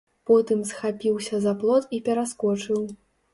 Потым 0.27 0.63
схапіўся 0.69 1.41
за 1.43 1.53
плот 1.61 1.87
і 1.99 2.01
пераскочыў. 2.09 2.81